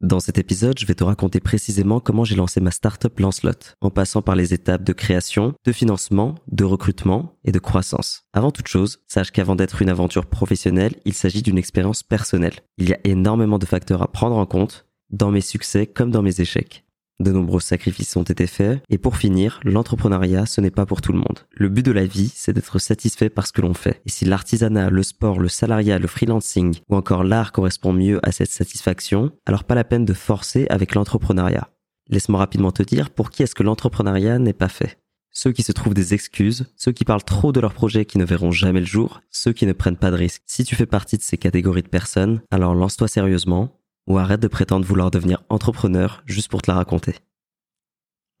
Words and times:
Dans 0.00 0.18
cet 0.18 0.38
épisode, 0.38 0.78
je 0.78 0.86
vais 0.86 0.94
te 0.94 1.04
raconter 1.04 1.40
précisément 1.40 2.00
comment 2.00 2.24
j'ai 2.24 2.34
lancé 2.34 2.58
ma 2.62 2.70
startup 2.70 3.20
Lancelot, 3.20 3.74
en 3.82 3.90
passant 3.90 4.22
par 4.22 4.34
les 4.34 4.54
étapes 4.54 4.82
de 4.82 4.94
création, 4.94 5.52
de 5.66 5.72
financement, 5.72 6.36
de 6.50 6.64
recrutement 6.64 7.36
et 7.44 7.52
de 7.52 7.58
croissance. 7.58 8.22
Avant 8.32 8.50
toute 8.50 8.68
chose, 8.68 9.00
sache 9.08 9.30
qu'avant 9.30 9.56
d'être 9.56 9.82
une 9.82 9.90
aventure 9.90 10.24
professionnelle, 10.24 10.94
il 11.04 11.12
s'agit 11.12 11.42
d'une 11.42 11.58
expérience 11.58 12.02
personnelle. 12.02 12.60
Il 12.78 12.88
y 12.88 12.94
a 12.94 13.00
énormément 13.04 13.58
de 13.58 13.66
facteurs 13.66 14.00
à 14.00 14.10
prendre 14.10 14.38
en 14.38 14.46
compte, 14.46 14.86
dans 15.10 15.30
mes 15.30 15.42
succès 15.42 15.86
comme 15.86 16.10
dans 16.10 16.22
mes 16.22 16.40
échecs. 16.40 16.86
De 17.20 17.32
nombreux 17.32 17.60
sacrifices 17.60 18.16
ont 18.16 18.22
été 18.22 18.46
faits. 18.46 18.82
Et 18.88 18.96
pour 18.96 19.18
finir, 19.18 19.60
l'entrepreneuriat, 19.62 20.46
ce 20.46 20.62
n'est 20.62 20.70
pas 20.70 20.86
pour 20.86 21.02
tout 21.02 21.12
le 21.12 21.18
monde. 21.18 21.40
Le 21.52 21.68
but 21.68 21.84
de 21.84 21.92
la 21.92 22.06
vie, 22.06 22.32
c'est 22.34 22.54
d'être 22.54 22.78
satisfait 22.78 23.28
par 23.28 23.46
ce 23.46 23.52
que 23.52 23.60
l'on 23.60 23.74
fait. 23.74 24.00
Et 24.06 24.10
si 24.10 24.24
l'artisanat, 24.24 24.88
le 24.88 25.02
sport, 25.02 25.38
le 25.38 25.48
salariat, 25.48 25.98
le 25.98 26.06
freelancing 26.06 26.78
ou 26.88 26.96
encore 26.96 27.22
l'art 27.22 27.52
correspond 27.52 27.92
mieux 27.92 28.20
à 28.26 28.32
cette 28.32 28.50
satisfaction, 28.50 29.30
alors 29.44 29.64
pas 29.64 29.74
la 29.74 29.84
peine 29.84 30.06
de 30.06 30.14
forcer 30.14 30.66
avec 30.70 30.94
l'entrepreneuriat. 30.94 31.68
Laisse-moi 32.08 32.40
rapidement 32.40 32.72
te 32.72 32.82
dire 32.82 33.10
pour 33.10 33.30
qui 33.30 33.42
est-ce 33.42 33.54
que 33.54 33.62
l'entrepreneuriat 33.62 34.38
n'est 34.38 34.54
pas 34.54 34.68
fait. 34.68 34.98
Ceux 35.32 35.52
qui 35.52 35.62
se 35.62 35.72
trouvent 35.72 35.94
des 35.94 36.12
excuses, 36.12 36.66
ceux 36.76 36.90
qui 36.90 37.04
parlent 37.04 37.22
trop 37.22 37.52
de 37.52 37.60
leurs 37.60 37.74
projets 37.74 38.04
qui 38.04 38.18
ne 38.18 38.24
verront 38.24 38.50
jamais 38.50 38.80
le 38.80 38.86
jour, 38.86 39.20
ceux 39.30 39.52
qui 39.52 39.64
ne 39.64 39.72
prennent 39.72 39.96
pas 39.96 40.10
de 40.10 40.16
risques. 40.16 40.42
Si 40.46 40.64
tu 40.64 40.74
fais 40.74 40.86
partie 40.86 41.18
de 41.18 41.22
ces 41.22 41.38
catégories 41.38 41.82
de 41.82 41.88
personnes, 41.88 42.40
alors 42.50 42.74
lance-toi 42.74 43.06
sérieusement, 43.06 43.79
ou 44.10 44.18
arrête 44.18 44.40
de 44.40 44.48
prétendre 44.48 44.84
vouloir 44.84 45.12
devenir 45.12 45.44
entrepreneur 45.48 46.22
juste 46.26 46.48
pour 46.48 46.62
te 46.62 46.70
la 46.70 46.76
raconter. 46.76 47.14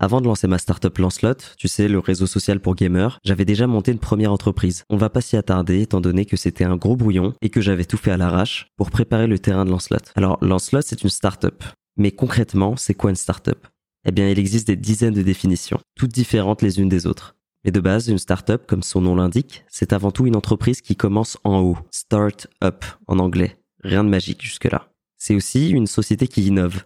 Avant 0.00 0.20
de 0.20 0.26
lancer 0.26 0.48
ma 0.48 0.58
startup 0.58 0.96
Lancelot, 0.98 1.36
tu 1.58 1.68
sais, 1.68 1.86
le 1.86 2.00
réseau 2.00 2.26
social 2.26 2.58
pour 2.58 2.74
gamers, 2.74 3.18
j'avais 3.22 3.44
déjà 3.44 3.66
monté 3.66 3.92
une 3.92 3.98
première 3.98 4.32
entreprise. 4.32 4.82
On 4.88 4.96
va 4.96 5.10
pas 5.10 5.20
s'y 5.20 5.36
attarder 5.36 5.82
étant 5.82 6.00
donné 6.00 6.24
que 6.24 6.36
c'était 6.36 6.64
un 6.64 6.76
gros 6.76 6.96
brouillon 6.96 7.34
et 7.40 7.50
que 7.50 7.60
j'avais 7.60 7.84
tout 7.84 7.98
fait 7.98 8.10
à 8.10 8.16
l'arrache 8.16 8.66
pour 8.76 8.90
préparer 8.90 9.28
le 9.28 9.38
terrain 9.38 9.64
de 9.64 9.70
Lancelot. 9.70 9.98
Alors, 10.16 10.38
Lancelot, 10.42 10.80
c'est 10.82 11.04
une 11.04 11.10
startup. 11.10 11.62
Mais 11.96 12.10
concrètement, 12.10 12.76
c'est 12.76 12.94
quoi 12.94 13.10
une 13.10 13.16
startup? 13.16 13.68
Eh 14.06 14.10
bien, 14.10 14.28
il 14.28 14.38
existe 14.38 14.66
des 14.66 14.76
dizaines 14.76 15.14
de 15.14 15.22
définitions, 15.22 15.78
toutes 15.94 16.12
différentes 16.12 16.62
les 16.62 16.80
unes 16.80 16.88
des 16.88 17.06
autres. 17.06 17.36
Mais 17.64 17.70
de 17.70 17.80
base, 17.80 18.08
une 18.08 18.18
startup, 18.18 18.66
comme 18.66 18.82
son 18.82 19.02
nom 19.02 19.14
l'indique, 19.14 19.64
c'est 19.68 19.92
avant 19.92 20.10
tout 20.10 20.26
une 20.26 20.36
entreprise 20.36 20.80
qui 20.80 20.96
commence 20.96 21.36
en 21.44 21.60
haut. 21.60 21.78
Start 21.90 22.48
up 22.64 22.84
en 23.06 23.18
anglais. 23.18 23.58
Rien 23.84 24.02
de 24.02 24.08
magique 24.08 24.42
jusque-là. 24.42 24.89
C'est 25.22 25.34
aussi 25.34 25.68
une 25.68 25.86
société 25.86 26.26
qui 26.28 26.46
innove. 26.46 26.84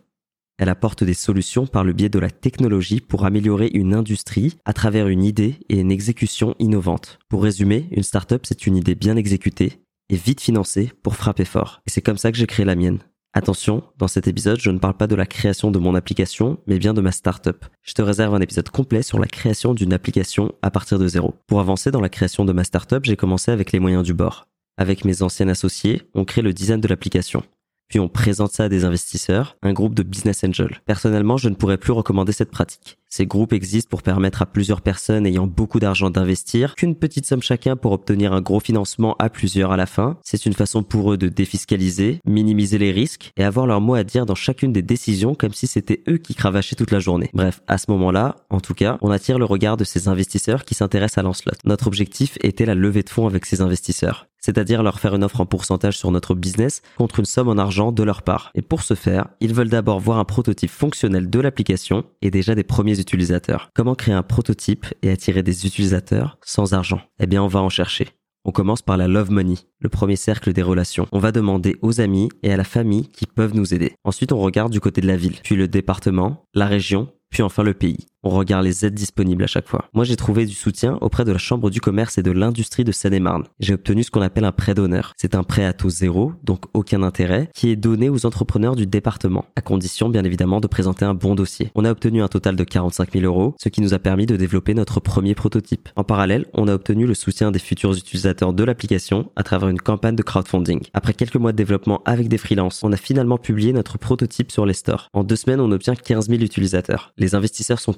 Elle 0.58 0.68
apporte 0.68 1.04
des 1.04 1.14
solutions 1.14 1.68
par 1.68 1.84
le 1.84 1.92
biais 1.92 2.08
de 2.08 2.18
la 2.18 2.30
technologie 2.30 3.00
pour 3.00 3.24
améliorer 3.24 3.70
une 3.72 3.94
industrie 3.94 4.56
à 4.64 4.72
travers 4.72 5.06
une 5.06 5.22
idée 5.22 5.60
et 5.68 5.78
une 5.78 5.92
exécution 5.92 6.56
innovante. 6.58 7.20
Pour 7.28 7.44
résumer, 7.44 7.86
une 7.92 8.02
startup, 8.02 8.44
c'est 8.44 8.66
une 8.66 8.76
idée 8.76 8.96
bien 8.96 9.16
exécutée 9.16 9.84
et 10.08 10.16
vite 10.16 10.40
financée 10.40 10.90
pour 11.04 11.14
frapper 11.14 11.44
fort. 11.44 11.80
Et 11.86 11.90
c'est 11.90 12.02
comme 12.02 12.18
ça 12.18 12.32
que 12.32 12.36
j'ai 12.36 12.48
créé 12.48 12.66
la 12.66 12.74
mienne. 12.74 12.98
Attention, 13.34 13.84
dans 13.98 14.08
cet 14.08 14.26
épisode, 14.26 14.60
je 14.60 14.70
ne 14.70 14.78
parle 14.80 14.96
pas 14.96 15.06
de 15.06 15.14
la 15.14 15.26
création 15.26 15.70
de 15.70 15.78
mon 15.78 15.94
application, 15.94 16.58
mais 16.66 16.80
bien 16.80 16.92
de 16.92 17.00
ma 17.00 17.12
startup. 17.12 17.64
Je 17.82 17.94
te 17.94 18.02
réserve 18.02 18.34
un 18.34 18.40
épisode 18.40 18.68
complet 18.68 19.02
sur 19.02 19.20
la 19.20 19.28
création 19.28 19.74
d'une 19.74 19.92
application 19.92 20.52
à 20.60 20.72
partir 20.72 20.98
de 20.98 21.06
zéro. 21.06 21.36
Pour 21.46 21.60
avancer 21.60 21.92
dans 21.92 22.00
la 22.00 22.08
création 22.08 22.44
de 22.44 22.52
ma 22.52 22.64
startup, 22.64 23.04
j'ai 23.04 23.16
commencé 23.16 23.52
avec 23.52 23.70
les 23.70 23.78
moyens 23.78 24.02
du 24.02 24.12
bord. 24.12 24.48
Avec 24.76 25.04
mes 25.04 25.22
anciens 25.22 25.48
associés, 25.48 26.02
on 26.14 26.24
crée 26.24 26.42
le 26.42 26.52
design 26.52 26.80
de 26.80 26.88
l'application 26.88 27.44
on 28.00 28.08
présente 28.08 28.52
ça 28.52 28.64
à 28.64 28.68
des 28.68 28.84
investisseurs, 28.84 29.56
un 29.62 29.72
groupe 29.72 29.94
de 29.94 30.02
business 30.02 30.44
angels. 30.44 30.80
Personnellement, 30.86 31.36
je 31.36 31.48
ne 31.48 31.54
pourrais 31.54 31.78
plus 31.78 31.92
recommander 31.92 32.32
cette 32.32 32.50
pratique. 32.50 32.98
Ces 33.16 33.26
groupes 33.26 33.52
existent 33.52 33.90
pour 33.90 34.02
permettre 34.02 34.42
à 34.42 34.46
plusieurs 34.46 34.80
personnes 34.80 35.24
ayant 35.24 35.46
beaucoup 35.46 35.78
d'argent 35.78 36.10
d'investir 36.10 36.74
qu'une 36.74 36.96
petite 36.96 37.26
somme 37.26 37.42
chacun 37.42 37.76
pour 37.76 37.92
obtenir 37.92 38.32
un 38.32 38.40
gros 38.40 38.58
financement 38.58 39.14
à 39.20 39.30
plusieurs 39.30 39.70
à 39.70 39.76
la 39.76 39.86
fin. 39.86 40.18
C'est 40.24 40.46
une 40.46 40.52
façon 40.52 40.82
pour 40.82 41.12
eux 41.12 41.16
de 41.16 41.28
défiscaliser, 41.28 42.18
minimiser 42.26 42.76
les 42.76 42.90
risques 42.90 43.30
et 43.36 43.44
avoir 43.44 43.68
leur 43.68 43.80
mot 43.80 43.94
à 43.94 44.02
dire 44.02 44.26
dans 44.26 44.34
chacune 44.34 44.72
des 44.72 44.82
décisions 44.82 45.36
comme 45.36 45.52
si 45.52 45.68
c'était 45.68 46.02
eux 46.08 46.18
qui 46.18 46.34
cravachaient 46.34 46.74
toute 46.74 46.90
la 46.90 46.98
journée. 46.98 47.30
Bref, 47.34 47.60
à 47.68 47.78
ce 47.78 47.88
moment-là, 47.92 48.34
en 48.50 48.58
tout 48.58 48.74
cas, 48.74 48.98
on 49.00 49.12
attire 49.12 49.38
le 49.38 49.44
regard 49.44 49.76
de 49.76 49.84
ces 49.84 50.08
investisseurs 50.08 50.64
qui 50.64 50.74
s'intéressent 50.74 51.18
à 51.18 51.22
Lancelot. 51.22 51.54
Notre 51.64 51.86
objectif 51.86 52.36
était 52.42 52.66
la 52.66 52.74
levée 52.74 53.04
de 53.04 53.10
fonds 53.10 53.28
avec 53.28 53.46
ces 53.46 53.60
investisseurs 53.60 54.26
c'est-à-dire 54.44 54.82
leur 54.82 55.00
faire 55.00 55.14
une 55.14 55.24
offre 55.24 55.40
en 55.40 55.46
pourcentage 55.46 55.96
sur 55.96 56.10
notre 56.10 56.34
business 56.34 56.82
contre 56.98 57.18
une 57.18 57.24
somme 57.24 57.48
en 57.48 57.56
argent 57.56 57.92
de 57.92 58.02
leur 58.02 58.20
part. 58.20 58.50
Et 58.54 58.60
pour 58.60 58.82
ce 58.82 58.92
faire, 58.92 59.28
ils 59.40 59.54
veulent 59.54 59.70
d'abord 59.70 60.00
voir 60.00 60.18
un 60.18 60.26
prototype 60.26 60.68
fonctionnel 60.68 61.30
de 61.30 61.40
l'application 61.40 62.04
et 62.20 62.30
déjà 62.30 62.54
des 62.54 62.62
premiers 62.62 63.00
utilisateurs. 63.00 63.70
Comment 63.74 63.94
créer 63.94 64.12
un 64.12 64.22
prototype 64.22 64.84
et 65.00 65.10
attirer 65.10 65.42
des 65.42 65.64
utilisateurs 65.64 66.36
sans 66.44 66.74
argent? 66.74 67.00
Eh 67.20 67.26
bien, 67.26 67.42
on 67.42 67.48
va 67.48 67.62
en 67.62 67.70
chercher. 67.70 68.08
On 68.44 68.52
commence 68.52 68.82
par 68.82 68.98
la 68.98 69.08
love 69.08 69.30
money, 69.30 69.56
le 69.80 69.88
premier 69.88 70.16
cercle 70.16 70.52
des 70.52 70.60
relations. 70.60 71.06
On 71.12 71.20
va 71.20 71.32
demander 71.32 71.76
aux 71.80 72.02
amis 72.02 72.28
et 72.42 72.52
à 72.52 72.58
la 72.58 72.64
famille 72.64 73.08
qui 73.08 73.24
peuvent 73.24 73.54
nous 73.54 73.72
aider. 73.72 73.94
Ensuite, 74.04 74.32
on 74.32 74.38
regarde 74.40 74.70
du 74.70 74.80
côté 74.80 75.00
de 75.00 75.06
la 75.06 75.16
ville, 75.16 75.38
puis 75.42 75.56
le 75.56 75.68
département, 75.68 76.44
la 76.52 76.66
région, 76.66 77.08
puis 77.30 77.42
enfin 77.42 77.62
le 77.62 77.72
pays 77.72 78.06
on 78.24 78.30
regarde 78.30 78.64
les 78.64 78.84
aides 78.84 78.94
disponibles 78.94 79.44
à 79.44 79.46
chaque 79.46 79.68
fois. 79.68 79.88
Moi, 79.92 80.04
j'ai 80.04 80.16
trouvé 80.16 80.46
du 80.46 80.54
soutien 80.54 80.98
auprès 81.00 81.24
de 81.24 81.32
la 81.32 81.38
Chambre 81.38 81.70
du 81.70 81.80
commerce 81.80 82.18
et 82.18 82.22
de 82.22 82.30
l'industrie 82.30 82.84
de 82.84 82.92
Seine-et-Marne. 82.92 83.44
J'ai 83.60 83.74
obtenu 83.74 84.02
ce 84.02 84.10
qu'on 84.10 84.22
appelle 84.22 84.44
un 84.44 84.52
prêt 84.52 84.74
d'honneur. 84.74 85.12
C'est 85.16 85.34
un 85.34 85.42
prêt 85.42 85.64
à 85.64 85.72
taux 85.72 85.90
zéro, 85.90 86.32
donc 86.42 86.64
aucun 86.74 87.02
intérêt, 87.02 87.50
qui 87.54 87.70
est 87.70 87.76
donné 87.76 88.08
aux 88.08 88.26
entrepreneurs 88.26 88.76
du 88.76 88.86
département, 88.86 89.44
à 89.56 89.60
condition 89.60 90.08
bien 90.08 90.24
évidemment 90.24 90.60
de 90.60 90.66
présenter 90.66 91.04
un 91.04 91.14
bon 91.14 91.34
dossier. 91.34 91.70
On 91.74 91.84
a 91.84 91.90
obtenu 91.90 92.22
un 92.22 92.28
total 92.28 92.56
de 92.56 92.64
45 92.64 93.12
000 93.12 93.24
euros, 93.24 93.54
ce 93.62 93.68
qui 93.68 93.80
nous 93.80 93.94
a 93.94 93.98
permis 93.98 94.26
de 94.26 94.36
développer 94.36 94.74
notre 94.74 95.00
premier 95.00 95.34
prototype. 95.34 95.88
En 95.96 96.04
parallèle, 96.04 96.46
on 96.54 96.68
a 96.68 96.74
obtenu 96.74 97.06
le 97.06 97.14
soutien 97.14 97.50
des 97.50 97.58
futurs 97.58 97.94
utilisateurs 97.94 98.52
de 98.52 98.64
l'application 98.64 99.30
à 99.36 99.42
travers 99.42 99.68
une 99.68 99.80
campagne 99.80 100.16
de 100.16 100.22
crowdfunding. 100.22 100.80
Après 100.94 101.14
quelques 101.14 101.36
mois 101.36 101.52
de 101.52 101.56
développement 101.56 102.02
avec 102.04 102.28
des 102.28 102.38
freelances, 102.38 102.82
on 102.82 102.92
a 102.92 102.96
finalement 102.96 103.38
publié 103.38 103.72
notre 103.72 103.98
prototype 103.98 104.50
sur 104.50 104.66
les 104.66 104.74
stores. 104.74 105.08
En 105.12 105.24
deux 105.24 105.36
semaines, 105.36 105.60
on 105.60 105.70
obtient 105.70 105.94
15 105.94 106.28
000 106.28 106.42
utilisateurs. 106.42 107.12
Les 107.18 107.34
investisseurs 107.34 107.80
sont 107.80 107.92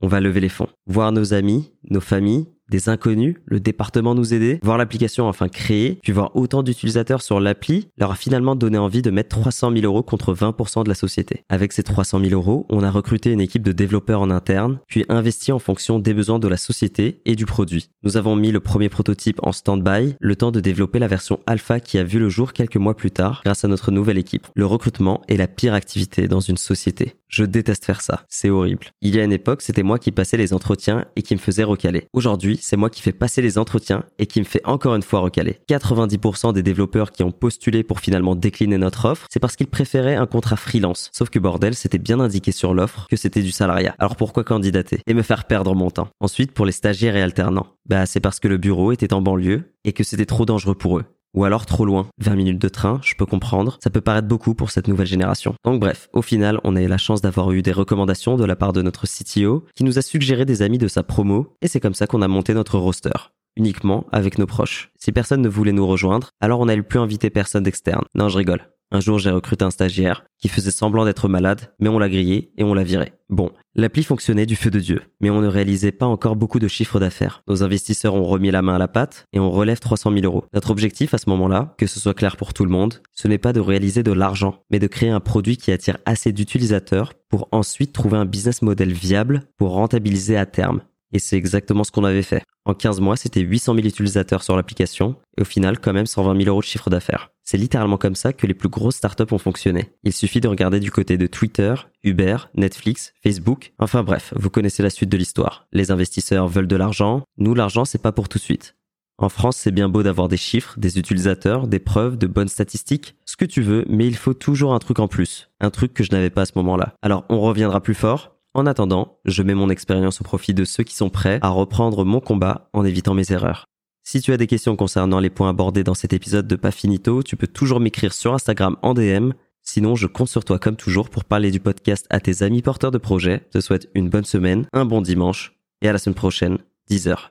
on 0.00 0.08
va 0.08 0.20
lever 0.20 0.40
les 0.40 0.48
fonds. 0.48 0.68
Voir 0.86 1.12
nos 1.12 1.34
amis, 1.34 1.72
nos 1.90 2.00
familles, 2.00 2.46
des 2.72 2.88
inconnus, 2.88 3.36
le 3.44 3.60
département 3.60 4.14
nous 4.14 4.32
aider, 4.32 4.58
voir 4.62 4.78
l'application 4.78 5.28
enfin 5.28 5.48
créée, 5.48 5.98
puis 6.02 6.12
voir 6.12 6.34
autant 6.34 6.62
d'utilisateurs 6.62 7.20
sur 7.20 7.38
l'appli, 7.38 7.88
leur 7.98 8.12
a 8.12 8.14
finalement 8.14 8.56
donné 8.56 8.78
envie 8.78 9.02
de 9.02 9.10
mettre 9.10 9.28
300 9.28 9.72
000 9.72 9.84
euros 9.84 10.02
contre 10.02 10.34
20% 10.34 10.84
de 10.84 10.88
la 10.88 10.94
société. 10.94 11.44
Avec 11.50 11.72
ces 11.72 11.82
300 11.82 12.20
000 12.20 12.32
euros, 12.32 12.66
on 12.70 12.82
a 12.82 12.90
recruté 12.90 13.30
une 13.30 13.42
équipe 13.42 13.62
de 13.62 13.72
développeurs 13.72 14.22
en 14.22 14.30
interne, 14.30 14.78
puis 14.88 15.04
investi 15.10 15.52
en 15.52 15.58
fonction 15.58 15.98
des 15.98 16.14
besoins 16.14 16.38
de 16.38 16.48
la 16.48 16.56
société 16.56 17.20
et 17.26 17.36
du 17.36 17.44
produit. 17.44 17.90
Nous 18.04 18.16
avons 18.16 18.36
mis 18.36 18.52
le 18.52 18.60
premier 18.60 18.88
prototype 18.88 19.40
en 19.42 19.52
stand-by, 19.52 20.14
le 20.18 20.36
temps 20.36 20.50
de 20.50 20.60
développer 20.60 20.98
la 20.98 21.08
version 21.08 21.40
alpha 21.46 21.78
qui 21.78 21.98
a 21.98 22.04
vu 22.04 22.18
le 22.18 22.30
jour 22.30 22.54
quelques 22.54 22.76
mois 22.76 22.96
plus 22.96 23.10
tard 23.10 23.42
grâce 23.44 23.64
à 23.64 23.68
notre 23.68 23.90
nouvelle 23.90 24.18
équipe. 24.18 24.48
Le 24.54 24.64
recrutement 24.64 25.20
est 25.28 25.36
la 25.36 25.46
pire 25.46 25.74
activité 25.74 26.26
dans 26.26 26.40
une 26.40 26.56
société. 26.56 27.16
Je 27.32 27.44
déteste 27.44 27.86
faire 27.86 28.02
ça. 28.02 28.24
C'est 28.28 28.50
horrible. 28.50 28.88
Il 29.00 29.16
y 29.16 29.18
a 29.18 29.24
une 29.24 29.32
époque, 29.32 29.62
c'était 29.62 29.82
moi 29.82 29.98
qui 29.98 30.12
passais 30.12 30.36
les 30.36 30.52
entretiens 30.52 31.06
et 31.16 31.22
qui 31.22 31.34
me 31.34 31.40
faisais 31.40 31.62
recaler. 31.62 32.06
Aujourd'hui, 32.12 32.58
c'est 32.60 32.76
moi 32.76 32.90
qui 32.90 33.00
fais 33.00 33.12
passer 33.12 33.40
les 33.40 33.56
entretiens 33.56 34.04
et 34.18 34.26
qui 34.26 34.38
me 34.38 34.44
fait 34.44 34.60
encore 34.66 34.94
une 34.94 35.02
fois 35.02 35.20
recaler. 35.20 35.58
90% 35.66 36.52
des 36.52 36.62
développeurs 36.62 37.10
qui 37.10 37.22
ont 37.22 37.32
postulé 37.32 37.84
pour 37.84 38.00
finalement 38.00 38.36
décliner 38.36 38.76
notre 38.76 39.06
offre, 39.06 39.26
c'est 39.30 39.40
parce 39.40 39.56
qu'ils 39.56 39.68
préféraient 39.68 40.14
un 40.14 40.26
contrat 40.26 40.56
freelance. 40.56 41.08
Sauf 41.14 41.30
que 41.30 41.38
bordel, 41.38 41.74
c'était 41.74 41.96
bien 41.96 42.20
indiqué 42.20 42.52
sur 42.52 42.74
l'offre 42.74 43.06
que 43.08 43.16
c'était 43.16 43.40
du 43.40 43.50
salariat. 43.50 43.94
Alors 43.98 44.16
pourquoi 44.16 44.44
candidater 44.44 45.00
et 45.06 45.14
me 45.14 45.22
faire 45.22 45.44
perdre 45.44 45.74
mon 45.74 45.90
temps? 45.90 46.10
Ensuite, 46.20 46.52
pour 46.52 46.66
les 46.66 46.72
stagiaires 46.72 47.16
et 47.16 47.22
alternants, 47.22 47.68
bah 47.86 48.04
c'est 48.04 48.20
parce 48.20 48.40
que 48.40 48.48
le 48.48 48.58
bureau 48.58 48.92
était 48.92 49.14
en 49.14 49.22
banlieue 49.22 49.72
et 49.84 49.94
que 49.94 50.04
c'était 50.04 50.26
trop 50.26 50.44
dangereux 50.44 50.74
pour 50.74 50.98
eux 50.98 51.04
ou 51.34 51.44
alors 51.44 51.66
trop 51.66 51.84
loin. 51.84 52.06
20 52.18 52.34
minutes 52.34 52.60
de 52.60 52.68
train, 52.68 53.00
je 53.02 53.14
peux 53.14 53.26
comprendre, 53.26 53.78
ça 53.82 53.90
peut 53.90 54.00
paraître 54.00 54.28
beaucoup 54.28 54.54
pour 54.54 54.70
cette 54.70 54.88
nouvelle 54.88 55.06
génération. 55.06 55.54
Donc 55.64 55.80
bref, 55.80 56.08
au 56.12 56.22
final, 56.22 56.60
on 56.64 56.76
a 56.76 56.82
eu 56.82 56.88
la 56.88 56.98
chance 56.98 57.20
d'avoir 57.20 57.52
eu 57.52 57.62
des 57.62 57.72
recommandations 57.72 58.36
de 58.36 58.44
la 58.44 58.56
part 58.56 58.72
de 58.72 58.82
notre 58.82 59.06
CTO 59.06 59.64
qui 59.74 59.84
nous 59.84 59.98
a 59.98 60.02
suggéré 60.02 60.44
des 60.44 60.62
amis 60.62 60.78
de 60.78 60.88
sa 60.88 61.02
promo 61.02 61.56
et 61.62 61.68
c'est 61.68 61.80
comme 61.80 61.94
ça 61.94 62.06
qu'on 62.06 62.22
a 62.22 62.28
monté 62.28 62.54
notre 62.54 62.78
roster 62.78 63.10
uniquement 63.56 64.06
avec 64.12 64.38
nos 64.38 64.46
proches. 64.46 64.90
Si 64.98 65.12
personne 65.12 65.42
ne 65.42 65.48
voulait 65.48 65.72
nous 65.72 65.86
rejoindre, 65.86 66.30
alors 66.40 66.60
on 66.60 66.66
n'allait 66.66 66.82
plus 66.82 66.98
inviter 66.98 67.30
personne 67.30 67.64
d'externe. 67.64 68.04
Non, 68.14 68.28
je 68.28 68.38
rigole. 68.38 68.66
Un 68.94 69.00
jour, 69.00 69.18
j'ai 69.18 69.30
recruté 69.30 69.64
un 69.64 69.70
stagiaire 69.70 70.26
qui 70.38 70.48
faisait 70.48 70.70
semblant 70.70 71.06
d'être 71.06 71.26
malade, 71.26 71.72
mais 71.80 71.88
on 71.88 71.98
l'a 71.98 72.10
grillé 72.10 72.52
et 72.58 72.62
on 72.62 72.74
l'a 72.74 72.84
viré. 72.84 73.14
Bon, 73.30 73.50
l'appli 73.74 74.02
fonctionnait 74.02 74.44
du 74.44 74.54
feu 74.54 74.70
de 74.70 74.80
Dieu, 74.80 75.00
mais 75.22 75.30
on 75.30 75.40
ne 75.40 75.46
réalisait 75.46 75.92
pas 75.92 76.04
encore 76.04 76.36
beaucoup 76.36 76.58
de 76.58 76.68
chiffres 76.68 77.00
d'affaires. 77.00 77.42
Nos 77.48 77.62
investisseurs 77.62 78.14
ont 78.14 78.24
remis 78.24 78.50
la 78.50 78.60
main 78.60 78.74
à 78.74 78.78
la 78.78 78.88
pâte 78.88 79.24
et 79.32 79.40
on 79.40 79.50
relève 79.50 79.80
300 79.80 80.12
000 80.12 80.26
euros. 80.26 80.44
Notre 80.52 80.70
objectif 80.70 81.14
à 81.14 81.18
ce 81.18 81.30
moment-là, 81.30 81.74
que 81.78 81.86
ce 81.86 82.00
soit 82.00 82.12
clair 82.12 82.36
pour 82.36 82.52
tout 82.52 82.66
le 82.66 82.70
monde, 82.70 83.00
ce 83.14 83.28
n'est 83.28 83.38
pas 83.38 83.54
de 83.54 83.60
réaliser 83.60 84.02
de 84.02 84.12
l'argent, 84.12 84.62
mais 84.70 84.78
de 84.78 84.86
créer 84.88 85.08
un 85.08 85.20
produit 85.20 85.56
qui 85.56 85.72
attire 85.72 85.96
assez 86.04 86.32
d'utilisateurs 86.32 87.14
pour 87.30 87.48
ensuite 87.50 87.94
trouver 87.94 88.18
un 88.18 88.26
business 88.26 88.60
model 88.60 88.92
viable 88.92 89.44
pour 89.56 89.70
rentabiliser 89.70 90.36
à 90.36 90.44
terme. 90.44 90.82
Et 91.14 91.18
c'est 91.18 91.38
exactement 91.38 91.84
ce 91.84 91.92
qu'on 91.92 92.04
avait 92.04 92.20
fait. 92.20 92.42
En 92.66 92.74
15 92.74 93.00
mois, 93.00 93.16
c'était 93.16 93.40
800 93.40 93.74
000 93.74 93.86
utilisateurs 93.86 94.42
sur 94.42 94.54
l'application 94.54 95.16
et 95.38 95.42
au 95.42 95.46
final, 95.46 95.78
quand 95.78 95.94
même 95.94 96.04
120 96.04 96.36
000 96.36 96.48
euros 96.50 96.60
de 96.60 96.66
chiffre 96.66 96.90
d'affaires. 96.90 97.31
C'est 97.44 97.58
littéralement 97.58 97.98
comme 97.98 98.14
ça 98.14 98.32
que 98.32 98.46
les 98.46 98.54
plus 98.54 98.68
grosses 98.68 98.96
startups 98.96 99.32
ont 99.32 99.38
fonctionné. 99.38 99.90
Il 100.04 100.12
suffit 100.12 100.40
de 100.40 100.48
regarder 100.48 100.80
du 100.80 100.90
côté 100.90 101.16
de 101.16 101.26
Twitter, 101.26 101.74
Uber, 102.04 102.36
Netflix, 102.54 103.12
Facebook. 103.22 103.72
Enfin 103.78 104.02
bref, 104.02 104.32
vous 104.36 104.50
connaissez 104.50 104.82
la 104.82 104.90
suite 104.90 105.10
de 105.10 105.16
l'histoire. 105.16 105.66
Les 105.72 105.90
investisseurs 105.90 106.48
veulent 106.48 106.68
de 106.68 106.76
l'argent. 106.76 107.22
Nous, 107.38 107.54
l'argent, 107.54 107.84
c'est 107.84 108.02
pas 108.02 108.12
pour 108.12 108.28
tout 108.28 108.38
de 108.38 108.42
suite. 108.42 108.76
En 109.18 109.28
France, 109.28 109.56
c'est 109.56 109.70
bien 109.70 109.88
beau 109.88 110.02
d'avoir 110.02 110.28
des 110.28 110.36
chiffres, 110.36 110.74
des 110.78 110.98
utilisateurs, 110.98 111.68
des 111.68 111.78
preuves, 111.78 112.16
de 112.16 112.26
bonnes 112.26 112.48
statistiques, 112.48 113.14
ce 113.24 113.36
que 113.36 113.44
tu 113.44 113.62
veux, 113.62 113.84
mais 113.88 114.06
il 114.06 114.16
faut 114.16 114.34
toujours 114.34 114.74
un 114.74 114.78
truc 114.78 114.98
en 114.98 115.06
plus, 115.06 115.48
un 115.60 115.70
truc 115.70 115.94
que 115.94 116.02
je 116.02 116.10
n'avais 116.10 116.30
pas 116.30 116.42
à 116.42 116.46
ce 116.46 116.52
moment-là. 116.56 116.94
Alors 117.02 117.24
on 117.28 117.40
reviendra 117.40 117.80
plus 117.80 117.94
fort. 117.94 118.36
En 118.54 118.66
attendant, 118.66 119.18
je 119.24 119.42
mets 119.42 119.54
mon 119.54 119.70
expérience 119.70 120.20
au 120.20 120.24
profit 120.24 120.54
de 120.54 120.64
ceux 120.64 120.82
qui 120.82 120.94
sont 120.94 121.08
prêts 121.08 121.38
à 121.40 121.48
reprendre 121.48 122.04
mon 122.04 122.20
combat 122.20 122.68
en 122.72 122.84
évitant 122.84 123.14
mes 123.14 123.32
erreurs. 123.32 123.66
Si 124.04 124.20
tu 124.20 124.32
as 124.32 124.36
des 124.36 124.48
questions 124.48 124.74
concernant 124.74 125.20
les 125.20 125.30
points 125.30 125.48
abordés 125.48 125.84
dans 125.84 125.94
cet 125.94 126.12
épisode 126.12 126.48
de 126.48 126.56
Pas 126.56 126.72
Finito, 126.72 127.22
tu 127.22 127.36
peux 127.36 127.46
toujours 127.46 127.78
m'écrire 127.78 128.12
sur 128.12 128.34
Instagram 128.34 128.76
en 128.82 128.94
DM. 128.94 129.30
Sinon, 129.62 129.94
je 129.94 130.08
compte 130.08 130.28
sur 130.28 130.44
toi 130.44 130.58
comme 130.58 130.74
toujours 130.74 131.08
pour 131.08 131.24
parler 131.24 131.52
du 131.52 131.60
podcast 131.60 132.06
à 132.10 132.18
tes 132.18 132.42
amis 132.42 132.62
porteurs 132.62 132.90
de 132.90 132.98
projets. 132.98 133.42
Je 133.52 133.58
te 133.58 133.64
souhaite 133.64 133.88
une 133.94 134.10
bonne 134.10 134.24
semaine, 134.24 134.66
un 134.72 134.84
bon 134.84 135.02
dimanche 135.02 135.56
et 135.82 135.88
à 135.88 135.92
la 135.92 135.98
semaine 135.98 136.16
prochaine, 136.16 136.58
10h. 136.90 137.28